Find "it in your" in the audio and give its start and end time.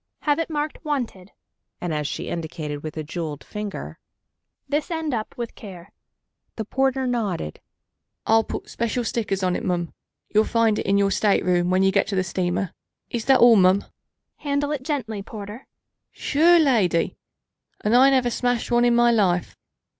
10.79-11.11